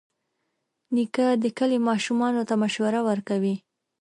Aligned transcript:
نیکه 0.95 1.27
د 1.43 1.45
کلي 1.57 1.77
ماشومانو 1.89 2.41
ته 2.49 2.53
مشوره 2.63 2.99
ورکوي. 3.09 3.55